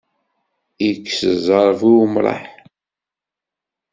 Ikkes 0.89 1.19
ẓẓerb, 1.45 1.79
i 1.91 1.93
umṛaḥ. 2.03 2.43